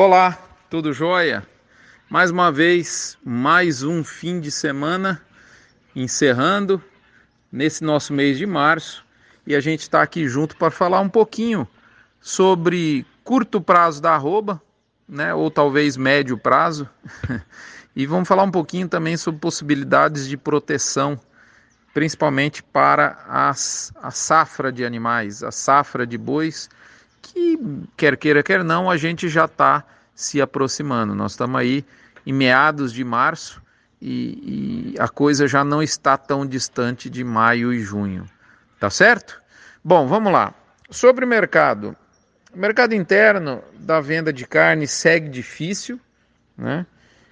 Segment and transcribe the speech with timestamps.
[0.00, 0.38] Olá,
[0.70, 1.44] tudo jóia?
[2.08, 5.20] Mais uma vez, mais um fim de semana
[5.92, 6.80] encerrando
[7.50, 9.04] nesse nosso mês de março
[9.44, 11.66] e a gente está aqui junto para falar um pouquinho
[12.20, 14.62] sobre curto prazo da arroba,
[15.08, 16.88] né, ou talvez médio prazo,
[17.96, 21.18] e vamos falar um pouquinho também sobre possibilidades de proteção,
[21.92, 26.70] principalmente para as, a safra de animais, a safra de bois
[27.32, 27.58] que
[27.96, 29.84] quer queira, quer não, a gente já está
[30.14, 31.14] se aproximando.
[31.14, 31.84] Nós estamos aí
[32.26, 33.62] em meados de março
[34.00, 38.28] e, e, a coisa já não está tão distante de maio e junho.
[38.78, 39.40] Tá certo?
[39.82, 40.54] Bom, vamos lá.
[40.90, 41.96] Sobre o mercado.
[42.54, 46.00] O mercado interno da venda de carne segue difícil,
[46.56, 46.86] né?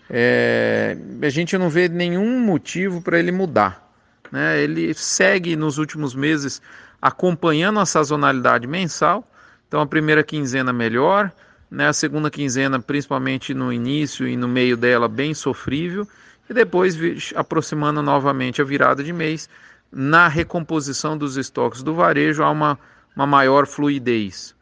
[0.08, 3.90] É, a gente não vê nenhum motivo para ele mudar.
[4.30, 4.60] Né?
[4.60, 6.62] Ele segue nos últimos meses
[7.02, 9.28] acompanhando a sazonalidade mensal
[9.68, 11.32] então a primeira quinzena melhor,
[11.70, 11.88] né?
[11.88, 16.06] a segunda quinzena, principalmente no início e no meio dela, bem sofrível,
[16.48, 16.96] e depois
[17.34, 19.48] aproximando novamente a virada de mês,
[19.90, 22.78] na recomposição dos estoques do varejo há uma,
[23.14, 24.54] uma maior fluidez.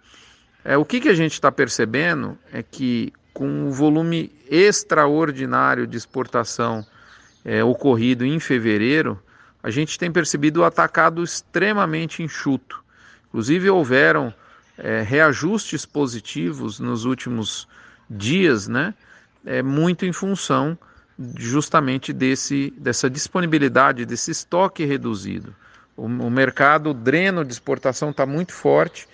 [0.65, 5.97] É, o que, que a gente está percebendo é que com o volume extraordinário de
[5.97, 6.87] exportação
[7.45, 9.21] é, ocorrido em fevereiro,
[9.63, 12.83] a gente tem percebido o atacado extremamente enxuto.
[13.29, 14.33] Inclusive houveram
[14.79, 17.69] é, reajustes positivos nos últimos
[18.09, 18.95] dias, né?
[19.45, 20.77] É muito em função
[21.37, 25.55] justamente desse, dessa disponibilidade, desse estoque reduzido.
[25.97, 29.07] O, o mercado dreno de exportação está muito forte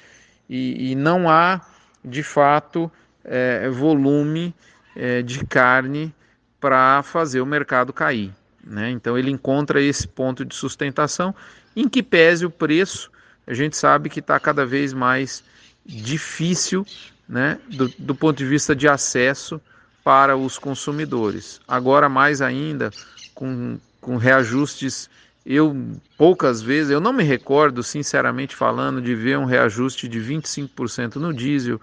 [0.48, 1.60] e, e, não há,
[2.04, 2.90] de fato,
[3.24, 4.54] é, volume
[4.96, 6.14] é, de carne
[6.58, 8.32] para fazer o mercado cair.
[8.64, 8.90] Né?
[8.90, 11.34] Então ele encontra esse ponto de sustentação
[11.76, 13.10] em que pese o preço
[13.50, 15.42] a gente sabe que está cada vez mais
[15.84, 16.86] difícil
[17.28, 19.60] né, do, do ponto de vista de acesso
[20.02, 21.60] para os consumidores.
[21.66, 22.90] Agora, mais ainda,
[23.34, 25.08] com, com reajustes,
[25.44, 25.76] eu
[26.16, 31.32] poucas vezes, eu não me recordo, sinceramente falando, de ver um reajuste de 25% no
[31.32, 31.80] diesel,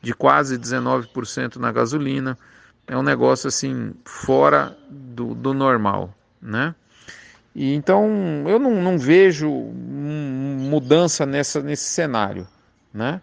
[0.00, 2.38] de quase 19% na gasolina.
[2.86, 6.74] É um negócio assim, fora do, do normal, né?
[7.54, 12.46] E então eu não, não vejo mudança nessa, nesse cenário.
[12.92, 13.20] Né?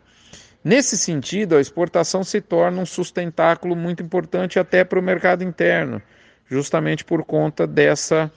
[0.64, 6.02] Nesse sentido, a exportação se torna um sustentáculo muito importante até para o mercado interno,
[6.50, 8.32] justamente por conta dessa,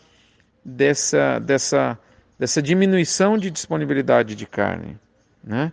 [0.65, 1.99] dessa, dessa,
[2.39, 4.99] dessa diminuição de disponibilidade de carne.
[5.45, 5.73] Né?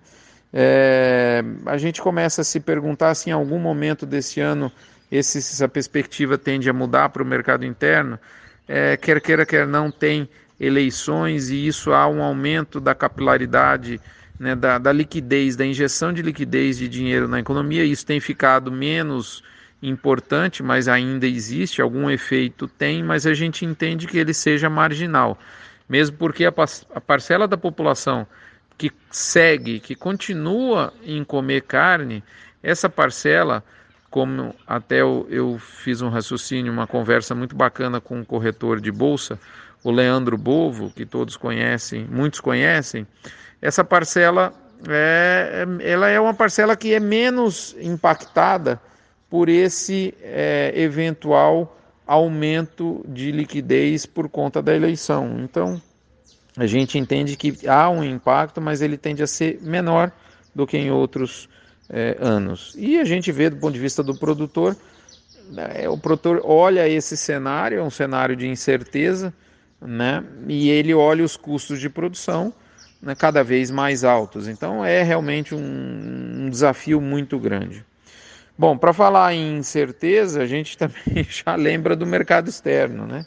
[0.54, 4.72] É, a gente começa a se perguntar se em algum momento desse ano
[5.12, 8.20] esse, essa perspectiva tende a mudar para o mercado interno
[8.68, 14.00] é, quer queira, quer não, tem eleições e isso há um aumento da capilaridade,
[14.44, 17.86] né, da, da liquidez, da injeção de liquidez de dinheiro na economia.
[17.86, 19.42] Isso tem ficado menos
[19.82, 25.38] importante, mas ainda existe, algum efeito tem, mas a gente entende que ele seja marginal,
[25.88, 26.54] mesmo porque a,
[26.94, 28.28] a parcela da população
[28.78, 32.24] que segue, que continua em comer carne,
[32.62, 33.64] essa parcela
[34.10, 38.92] como até eu, eu, fiz um raciocínio, uma conversa muito bacana com um corretor de
[38.92, 39.40] bolsa,
[39.84, 43.08] o Leandro Bovo, que todos conhecem, muitos conhecem,
[43.64, 44.54] essa parcela
[44.90, 48.80] é, ela é uma parcela que é menos impactada
[49.30, 55.40] por esse é, eventual aumento de liquidez por conta da eleição.
[55.40, 55.82] Então,
[56.58, 60.12] a gente entende que há um impacto, mas ele tende a ser menor
[60.54, 61.48] do que em outros
[61.90, 62.76] é, anos.
[62.78, 64.76] E a gente vê do ponto de vista do produtor,
[65.50, 69.34] né, o produtor olha esse cenário, é um cenário de incerteza,
[69.82, 70.22] né?
[70.50, 72.54] E ele olha os custos de produção
[73.04, 74.48] né, cada vez mais altos.
[74.48, 77.86] Então é realmente um, um desafio muito grande.
[78.58, 83.26] Bom, para falar em incerteza, a gente também já lembra do mercado externo, né?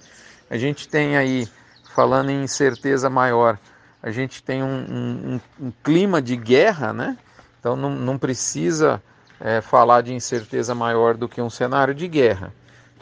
[0.48, 1.47] A gente tem aí,
[1.94, 3.59] falando em incerteza maior,
[4.03, 7.19] a gente tem um, um, um clima de guerra, né?
[7.58, 9.03] Então não, não precisa
[9.41, 12.55] é, falar de incerteza maior do que um cenário de guerra.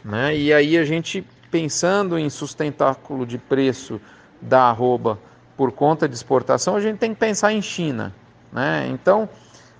[0.03, 0.35] Né?
[0.35, 4.01] E aí a gente pensando em sustentáculo de preço
[4.41, 5.19] da arroba
[5.57, 8.13] por conta de exportação, a gente tem que pensar em China.
[8.51, 8.87] Né?
[8.89, 9.29] Então,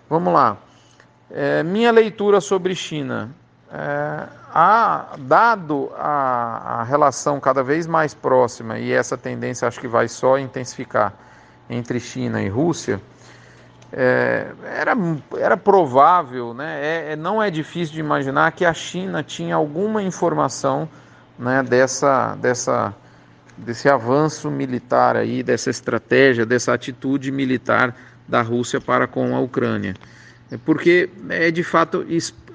[0.10, 0.58] vamos lá.
[1.32, 3.30] É, minha leitura sobre China.
[3.72, 4.28] É,
[5.20, 10.40] dado a, a relação cada vez mais próxima, e essa tendência acho que vai só
[10.40, 11.14] intensificar
[11.70, 13.02] entre China e Rússia,
[13.92, 14.94] é, era,
[15.38, 16.80] era provável, né?
[16.82, 20.88] É, é, não é difícil de imaginar que a China tinha alguma informação
[21.38, 22.94] né, dessa, dessa,
[23.58, 27.96] desse avanço militar aí, dessa estratégia, dessa atitude militar
[28.28, 29.96] da Rússia para com a Ucrânia.
[30.52, 32.06] É porque é de fato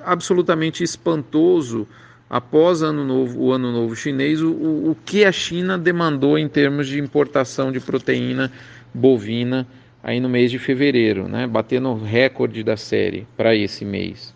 [0.05, 1.87] absolutamente espantoso
[2.29, 6.87] após ano novo, o ano novo chinês, o, o que a China demandou em termos
[6.87, 8.53] de importação de proteína
[8.95, 9.67] bovina
[10.03, 14.33] aí no mês de fevereiro, né, batendo o recorde da série para esse mês.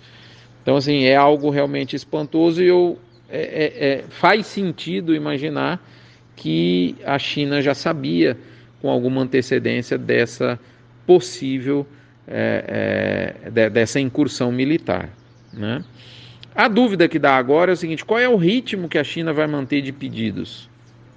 [0.62, 5.81] Então, assim, é algo realmente espantoso e eu, é, é, é, faz sentido imaginar
[6.36, 8.36] que a China já sabia
[8.81, 10.58] com alguma antecedência dessa
[11.06, 11.86] possível
[12.26, 15.10] é, é, dessa incursão militar.
[15.52, 15.84] Né?
[16.54, 19.32] A dúvida que dá agora é o seguinte: qual é o ritmo que a China
[19.32, 20.69] vai manter de pedidos?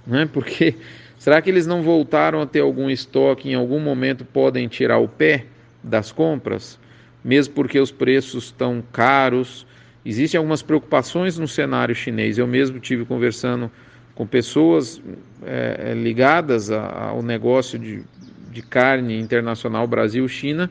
[0.06, 0.28] Né?
[0.32, 0.74] Porque
[1.18, 5.08] será que eles não voltaram a ter algum estoque em algum momento podem tirar o
[5.08, 5.46] pé
[5.82, 6.78] das compras,
[7.24, 9.66] mesmo porque os preços estão caros?
[10.04, 12.38] Existem algumas preocupações no cenário chinês.
[12.38, 13.70] Eu mesmo tive conversando
[14.18, 15.00] com pessoas
[15.46, 18.02] é, ligadas ao negócio de,
[18.50, 20.68] de carne internacional Brasil-China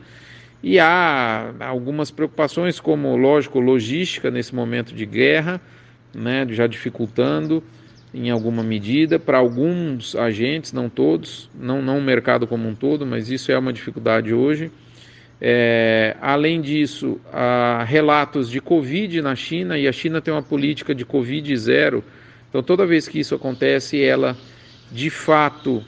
[0.62, 5.58] e há algumas preocupações, como, lógico, logística nesse momento de guerra,
[6.14, 7.64] né, já dificultando
[8.12, 13.06] em alguma medida para alguns agentes, não todos, não, não o mercado como um todo,
[13.06, 14.70] mas isso é uma dificuldade hoje.
[15.40, 20.94] É, além disso, há relatos de Covid na China e a China tem uma política
[20.94, 22.04] de Covid zero.
[22.48, 24.36] Então, toda vez que isso acontece, ela
[24.90, 25.84] de fato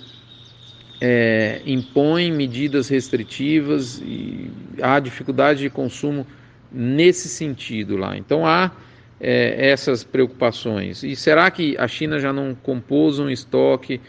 [1.00, 4.50] é, impõe medidas restritivas e
[4.82, 6.26] há dificuldade de consumo
[6.70, 8.16] nesse sentido lá.
[8.16, 8.70] Então há
[9.18, 11.02] é, essas preocupações.
[11.02, 14.00] E será que a China já não compôs um estoque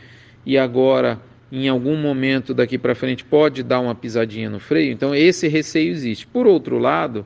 [0.46, 1.20] e agora,
[1.52, 4.92] em algum momento daqui para frente, pode dar uma pisadinha no freio?
[4.92, 6.28] Então esse receio existe.
[6.28, 7.26] Por outro lado,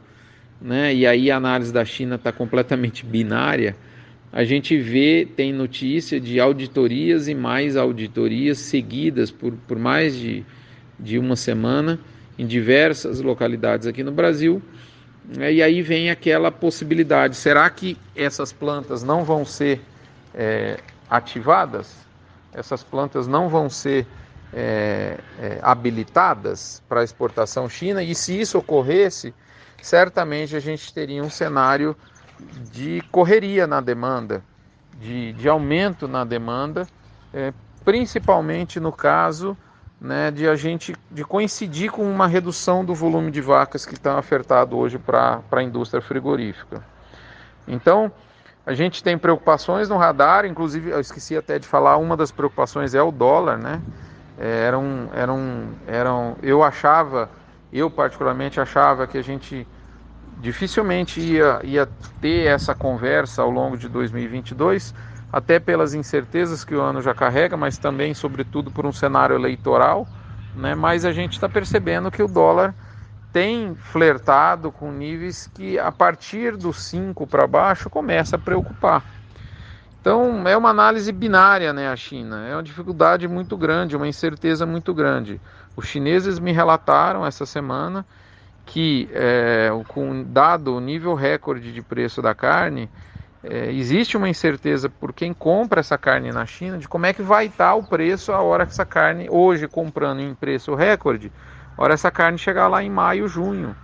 [0.62, 3.76] né, e aí a análise da China está completamente binária
[4.36, 10.46] a gente vê, tem notícia de auditorias e mais auditorias seguidas por, por mais de,
[11.00, 11.98] de uma semana
[12.38, 14.62] em diversas localidades aqui no Brasil.
[15.40, 19.80] É, e aí vem aquela possibilidade: será que essas plantas não vão ser
[20.34, 20.80] é,
[21.10, 21.96] ativadas?
[22.54, 24.06] Essas plantas não vão ser
[24.54, 28.04] é, é, habilitadas para exportação China?
[28.04, 29.34] E se isso ocorresse,
[29.82, 31.96] certamente a gente teria um cenário
[32.72, 34.44] de correria na demanda,
[35.00, 36.88] de, de aumento na demanda,
[37.34, 37.54] é,
[37.84, 39.58] principalmente no caso
[40.00, 44.18] né, de a gente de coincidir com uma redução do volume de vacas que está
[44.18, 46.84] ofertado hoje para a indústria frigorífica.
[47.68, 48.12] Então,
[48.66, 52.94] a gente tem preocupações no radar, inclusive eu esqueci até de falar, uma das preocupações
[52.94, 53.82] é o dólar, né?
[54.38, 57.30] É, era um, era um, era um, eu achava,
[57.72, 59.68] eu particularmente achava que a gente
[60.46, 61.90] dificilmente ia, ia
[62.22, 64.94] ter essa conversa ao longo de 2022,
[65.34, 70.08] até pelas incertezas que o ano já carrega, mas também, sobretudo, por um cenário eleitoral.
[70.56, 70.76] Né?
[70.76, 72.76] Mas a gente está percebendo que o dólar
[73.34, 79.04] tem flertado com níveis que, a partir dos 5 para baixo, começa a preocupar.
[80.00, 82.48] Então, é uma análise binária, né, a China.
[82.48, 85.42] É uma dificuldade muito grande, uma incerteza muito grande.
[85.76, 88.06] Os chineses me relataram essa semana
[88.66, 92.90] que, é, com dado o nível recorde de preço da carne,
[93.44, 97.22] é, existe uma incerteza por quem compra essa carne na China de como é que
[97.22, 101.32] vai estar o preço a hora que essa carne, hoje comprando em preço recorde,
[101.78, 103.76] a hora essa carne chegar lá em maio, junho.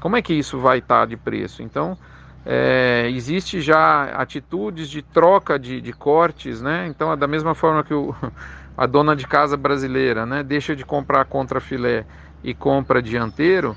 [0.00, 1.62] Como é que isso vai estar de preço?
[1.62, 1.98] Então,
[2.46, 6.86] é, existe já atitudes de troca de, de cortes, né?
[6.86, 8.14] Então, é da mesma forma que o,
[8.76, 12.06] a dona de casa brasileira né, deixa de comprar contra filé
[12.42, 13.76] e compra dianteiro,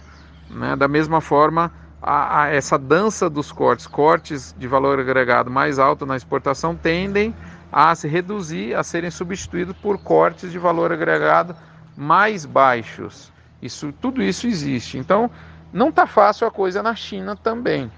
[0.54, 0.76] né?
[0.76, 6.06] Da mesma forma, a, a essa dança dos cortes, cortes de valor agregado mais alto
[6.06, 7.34] na exportação, tendem
[7.72, 11.56] a se reduzir, a serem substituídos por cortes de valor agregado
[11.96, 13.32] mais baixos.
[13.62, 14.98] Isso, tudo isso existe.
[14.98, 15.30] Então,
[15.72, 17.92] não está fácil a coisa na China também.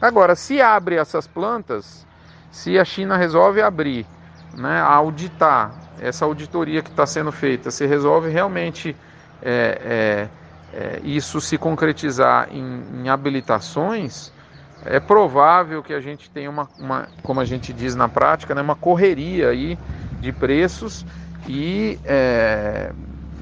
[0.00, 2.06] Agora, se abre essas plantas,
[2.50, 4.06] se a China resolve abrir,
[4.54, 8.94] né, auditar essa auditoria que está sendo feita, se resolve realmente
[9.42, 10.28] é, é,
[10.72, 14.32] é, isso se concretizar em, em, habilitações,
[14.84, 18.60] é provável que a gente tenha uma, uma, como a gente diz na prática, né,
[18.60, 19.78] uma correria aí
[20.20, 21.04] de preços
[21.48, 22.92] e é,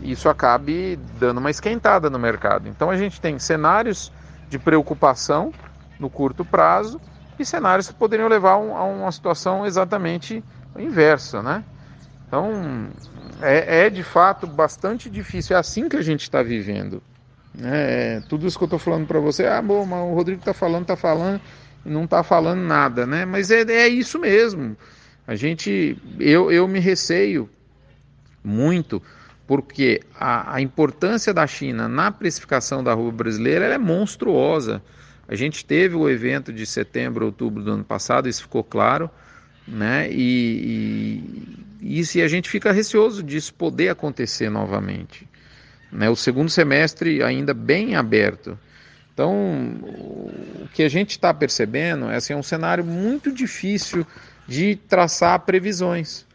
[0.02, 2.68] isso acabe dando uma esquentada no mercado.
[2.68, 4.12] Então a gente tem cenários
[4.48, 5.52] de preocupação
[5.98, 7.00] no curto prazo
[7.38, 10.44] e cenários que poderiam levar a uma situação exatamente
[10.78, 11.64] inversa, né?
[12.26, 12.88] Então
[13.40, 15.56] é, é de fato bastante difícil.
[15.56, 17.02] É assim que a gente está vivendo.
[17.62, 20.52] É, tudo isso que eu estou falando para você, ah, bom, mas o Rodrigo está
[20.52, 21.40] falando, está falando
[21.86, 23.24] e não está falando nada, né?
[23.24, 24.76] Mas é, é isso mesmo.
[25.26, 27.48] A gente, eu, eu me receio
[28.42, 29.00] muito
[29.46, 34.82] porque a, a importância da China na precificação da rua brasileira é monstruosa.
[35.28, 39.10] A gente teve o evento de setembro, outubro do ano passado, isso ficou claro,
[39.66, 40.10] né?
[40.10, 41.20] E,
[41.80, 45.28] e isso e a gente fica receoso disso poder acontecer novamente.
[45.94, 46.10] Né?
[46.10, 48.58] O segundo semestre ainda bem aberto.
[49.12, 49.32] Então,
[49.84, 54.04] o que a gente está percebendo é, assim, é um cenário muito difícil
[54.46, 56.26] de traçar previsões.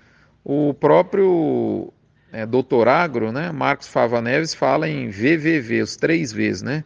[0.46, 1.92] O próprio
[2.32, 6.86] é, doutor Agro, né, Marcos Fava Neves, fala em VVV, os três Vs, né?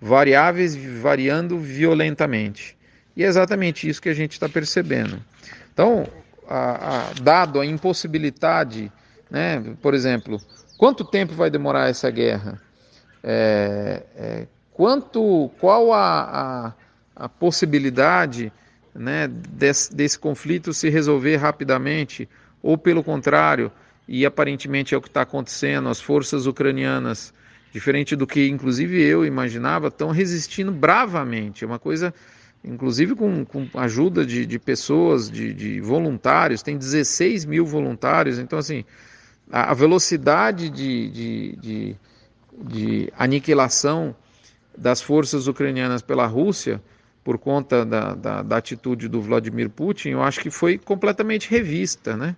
[0.00, 2.76] Variáveis variando violentamente.
[3.16, 5.20] E é exatamente isso que a gente está percebendo.
[5.72, 6.06] Então,
[6.48, 8.90] a, a, dado a impossibilidade,
[9.28, 10.40] né, por exemplo,
[10.82, 12.60] quanto tempo vai demorar essa guerra?
[13.22, 16.72] É, é, quanto, qual a,
[17.14, 18.52] a, a possibilidade
[18.92, 22.28] né, desse, desse conflito se resolver rapidamente,
[22.60, 23.70] ou pelo contrário,
[24.08, 27.32] e aparentemente é o que está acontecendo, as forças ucranianas,
[27.72, 31.62] diferente do que inclusive eu imaginava, estão resistindo bravamente.
[31.62, 32.12] É uma coisa,
[32.64, 38.58] inclusive com, com ajuda de, de pessoas, de, de, voluntários, tem 16 mil voluntários, então
[38.58, 38.84] assim,
[39.52, 41.96] a, velocidade de, de, de,
[42.64, 44.16] de aniquilação
[44.76, 46.80] das forças ucranianas pela Rússia,
[47.22, 52.16] por conta da, da, da, atitude do Vladimir Putin, eu acho que foi completamente revista.
[52.16, 52.34] Né?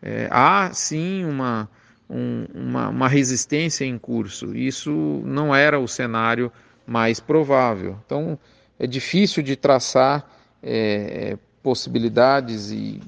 [0.00, 1.68] É, há sim uma,
[2.08, 6.50] um, uma, uma, resistência em curso, isso não era o cenário
[6.86, 7.98] mais provável.
[8.06, 8.38] Então
[8.78, 10.24] é difícil de traçar
[10.62, 13.00] é, possibilidades e,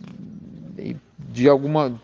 [0.76, 2.00] e de alguma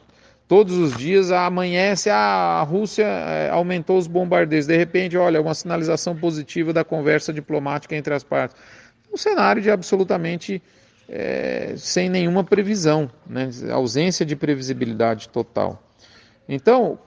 [0.51, 4.67] Todos os dias amanhece, ah, a Rússia eh, aumentou os bombardeios.
[4.67, 8.57] De repente, olha, uma sinalização positiva da conversa diplomática entre as partes.
[9.15, 10.61] Um cenário de absolutamente
[11.09, 13.49] é, sem nenhuma previsão, né?
[13.71, 15.81] ausência de previsibilidade total.
[16.49, 16.99] Então,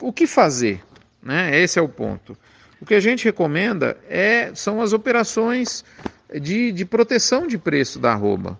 [0.00, 0.80] o que fazer?
[1.20, 1.60] Né?
[1.60, 2.38] Esse é o ponto.
[2.80, 5.84] O que a gente recomenda é, são as operações
[6.32, 8.56] de, de proteção de preço da arroba.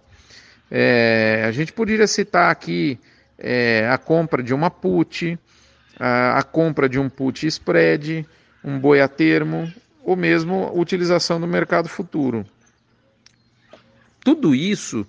[0.69, 2.99] É, a gente poderia citar aqui
[3.39, 5.39] é, a compra de uma put,
[5.99, 8.27] a, a, compra de um put spread,
[8.65, 9.73] um boi a termo,
[10.03, 12.45] ou mesmo utilização do mercado futuro.
[14.23, 15.07] Tudo isso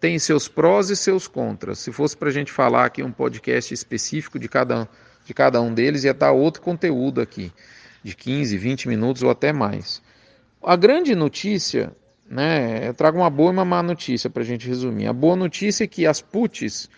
[0.00, 1.78] tem seus prós e seus contras.
[1.78, 4.88] Se fosse para a gente falar aqui um podcast específico de cada,
[5.24, 7.52] de cada um deles, ia estar outro conteúdo aqui,
[8.02, 10.02] de 15, 20 minutos ou até mais.
[10.62, 11.92] A grande notícia,
[12.28, 15.06] né, eu trago uma boa e uma má notícia para a gente resumir.
[15.06, 16.88] A boa notícia é que as puts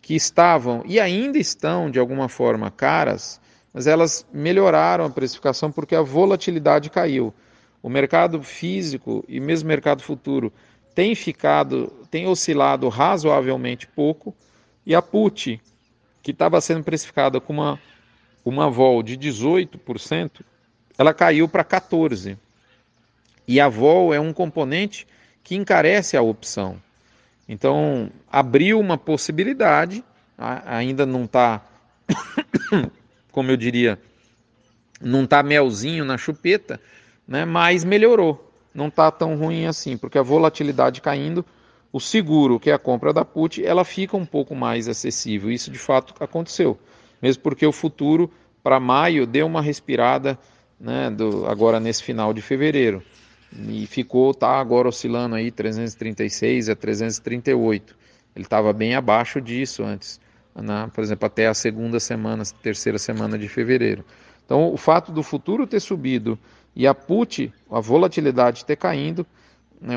[0.00, 3.40] que estavam e ainda estão de alguma forma caras,
[3.72, 7.32] mas elas melhoraram a precificação porque a volatilidade caiu.
[7.82, 10.52] O mercado físico e mesmo o mercado futuro
[10.94, 14.34] tem ficado, tem oscilado razoavelmente pouco,
[14.84, 15.60] e a put,
[16.22, 17.80] que estava sendo precificada com uma,
[18.44, 20.40] uma vol de 18%,
[20.98, 22.36] ela caiu para 14%.
[23.46, 25.06] E a vol é um componente
[25.44, 26.82] que encarece a opção.
[27.48, 30.04] Então, abriu uma possibilidade,
[30.36, 31.64] ainda não está,
[33.32, 33.98] como eu diria,
[35.00, 36.78] não está melzinho na chupeta,
[37.26, 38.44] né, mas melhorou.
[38.74, 41.44] Não está tão ruim assim, porque a volatilidade caindo,
[41.90, 45.50] o seguro, que é a compra da put, ela fica um pouco mais acessível.
[45.50, 46.78] Isso de fato aconteceu,
[47.20, 48.30] mesmo porque o futuro
[48.62, 50.38] para maio deu uma respirada
[50.78, 53.02] né, do, agora nesse final de fevereiro
[53.52, 57.96] e ficou, tá agora oscilando aí 336 a 338.
[58.36, 60.20] Ele estava bem abaixo disso antes,
[60.54, 64.04] na, por exemplo, até a segunda semana, terceira semana de fevereiro.
[64.44, 66.38] Então, o fato do futuro ter subido
[66.74, 69.26] e a put, a volatilidade ter caindo,
[69.80, 69.94] né,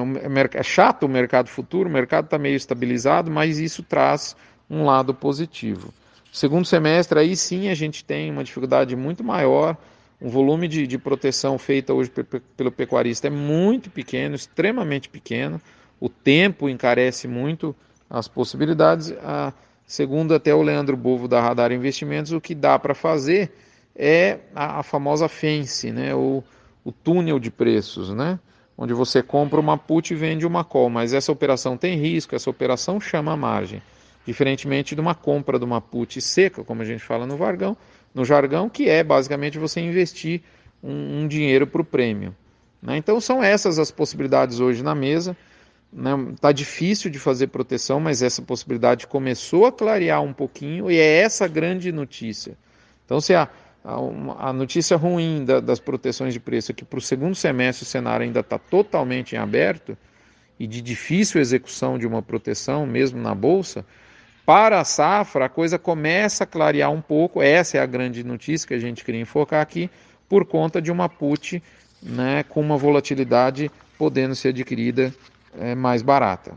[0.53, 4.35] é chato o mercado futuro, o mercado está meio estabilizado, mas isso traz
[4.69, 5.93] um lado positivo.
[6.31, 9.75] Segundo semestre, aí sim a gente tem uma dificuldade muito maior
[10.21, 12.11] o volume de, de proteção feita hoje
[12.55, 15.59] pelo pecuarista é muito pequeno, extremamente pequeno.
[15.99, 17.75] O tempo encarece muito
[18.07, 19.11] as possibilidades.
[19.23, 19.51] A,
[19.85, 23.51] segundo até o Leandro Bovo da Radar Investimentos, o que dá para fazer
[23.95, 26.13] é a, a, famosa fence, né?
[26.13, 26.43] o,
[26.85, 28.39] o túnel de preços, né?
[28.77, 32.49] onde você compra uma put e vende uma call, mas essa operação tem risco, essa
[32.49, 33.81] operação chama margem.
[34.25, 37.75] Diferentemente de uma compra de uma put seca, como a gente fala no Vargão,
[38.13, 40.41] no jargão, que é basicamente você investir
[40.83, 42.35] um, um dinheiro para o prêmio.
[42.81, 42.97] Né?
[42.97, 45.35] Então são essas as possibilidades hoje na mesa.
[46.33, 46.53] Está né?
[46.53, 51.45] difícil de fazer proteção, mas essa possibilidade começou a clarear um pouquinho e é essa
[51.45, 52.57] a grande notícia.
[53.05, 53.49] Então, se a,
[53.83, 57.83] a, a notícia ruim da, das proteções de preço é que para o segundo semestre
[57.83, 59.97] o cenário ainda está totalmente em aberto
[60.57, 63.85] e de difícil execução de uma proteção, mesmo na bolsa,
[64.45, 67.41] para a safra, a coisa começa a clarear um pouco.
[67.41, 69.89] Essa é a grande notícia que a gente queria enfocar aqui,
[70.27, 71.61] por conta de uma put
[72.01, 75.13] né, com uma volatilidade podendo ser adquirida
[75.59, 76.53] é, mais barata.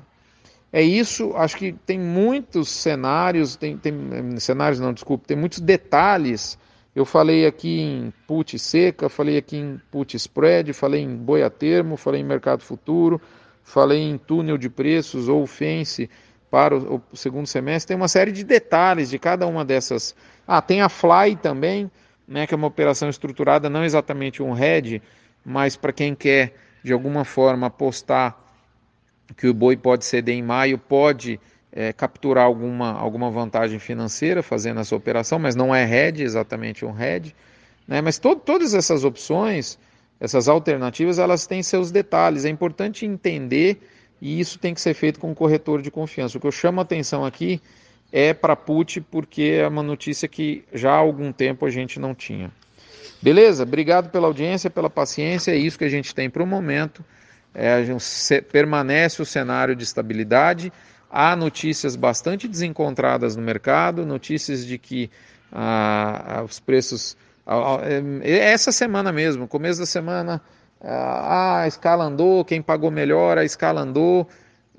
[0.73, 3.95] É isso, acho que tem muitos cenários, tem, tem
[4.41, 6.59] cenários não, desculpe, tem muitos detalhes.
[6.97, 11.51] Eu falei aqui em put seca, falei aqui em put spread, falei em boi a
[11.51, 13.21] termo, falei em mercado futuro,
[13.63, 16.11] falei em túnel de preços ou fence
[16.55, 17.89] para o, segundo semestre.
[17.89, 20.15] Tem uma série de detalhes de cada uma dessas.
[20.47, 21.91] Ah, tem a Fly também,
[22.29, 25.03] né, que é uma operação estruturada, não exatamente um hedge,
[25.45, 28.39] mas para quem quer de alguma forma apostar
[29.37, 31.41] que o boi pode ceder em maio, pode
[31.73, 36.97] é, capturar alguma, alguma vantagem financeira fazendo essa operação, mas não é hedge, exatamente um
[36.97, 37.35] hedge.
[37.89, 38.01] Né?
[38.01, 39.77] Mas to todas essas opções,
[40.21, 42.45] essas alternativas, elas têm seus detalhes.
[42.45, 43.81] É importante entender
[44.21, 46.39] e isso tem que ser feito com um corretor de confiança.
[46.39, 47.61] O que eu chamo a atenção aqui
[48.13, 52.15] é para put, porque é uma notícia que já há algum tempo a gente não
[52.15, 52.51] tinha.
[53.21, 53.63] Beleza?
[53.63, 55.51] Obrigado pela audiência, pela paciência.
[55.51, 57.05] É isso que a gente tem para o momento.
[57.55, 57.83] É,
[58.53, 60.73] permanece o cenário de estabilidade.
[61.11, 65.11] Há notícias bastante desencontradas no mercado, notícias de que
[65.53, 67.17] ah, os preços.
[67.47, 67.79] Ah,
[68.23, 70.43] essa semana mesmo, começo da semana,
[70.87, 74.29] ah, a escala andou, quem pagou melhor, a escala andou.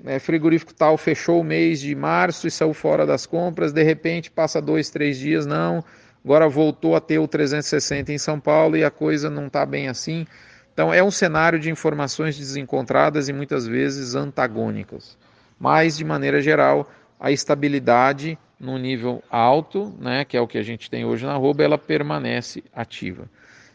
[0.04, 3.72] É, frigorífico tal fechou o mês de março e saiu fora das compras.
[3.72, 5.82] De repente, passa dois, três dias, não
[6.26, 9.86] agora voltou a ter o 360 em São Paulo e a coisa não está bem
[9.86, 10.26] assim.
[10.74, 15.16] Então é um cenário de informações desencontradas e muitas vezes antagônicas.
[15.58, 20.62] Mas, de maneira geral, a estabilidade no nível alto, né, que é o que a
[20.64, 23.30] gente tem hoje na arroba, ela permanece ativa.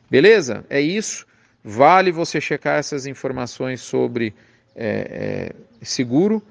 [0.09, 0.65] Beleza?
[0.69, 1.25] É isso.
[1.63, 4.33] Vale você checar essas informações sobre
[4.75, 5.51] é,
[5.81, 6.41] é, seguro,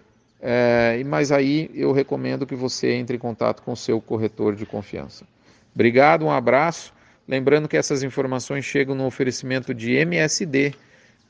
[0.40, 4.64] é, mas aí eu recomendo que você entre em contato com o seu corretor de
[4.64, 5.24] confiança.
[5.74, 6.92] Obrigado, um abraço.
[7.26, 10.74] Lembrando que essas informações chegam no oferecimento de MSD,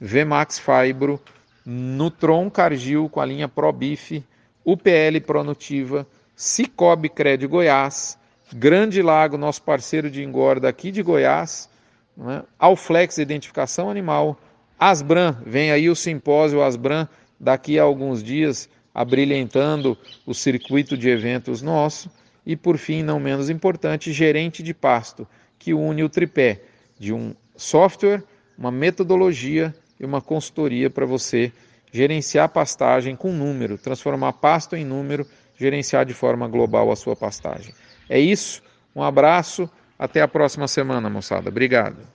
[0.00, 1.20] Vmax Fibro,
[1.64, 4.24] Nutron Cargil com a linha ProBif,
[4.64, 8.18] UPL Pronutiva, Cicobi Cred Goiás,
[8.52, 11.68] Grande Lago, nosso parceiro de engorda aqui de Goiás,
[12.20, 12.42] né?
[12.58, 14.38] Alflex Identificação Animal,
[14.78, 21.62] Asbran, vem aí o simpósio Asbran daqui a alguns dias, abrilhantando o circuito de eventos
[21.62, 22.10] nosso.
[22.44, 25.26] E por fim, não menos importante, gerente de pasto,
[25.58, 26.62] que une o tripé
[26.98, 28.22] de um software,
[28.56, 31.52] uma metodologia e uma consultoria para você
[31.92, 37.74] gerenciar pastagem com número, transformar pasto em número, gerenciar de forma global a sua pastagem.
[38.08, 38.62] É isso,
[38.94, 39.68] um abraço,
[40.00, 41.50] até a próxima semana, moçada.
[41.50, 42.10] Obrigado.